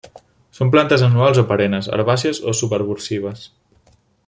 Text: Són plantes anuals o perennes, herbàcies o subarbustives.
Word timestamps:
Són 0.59 0.71
plantes 0.75 1.03
anuals 1.07 1.41
o 1.41 1.43
perennes, 1.51 1.91
herbàcies 1.99 2.41
o 2.53 2.55
subarbustives. 2.61 3.45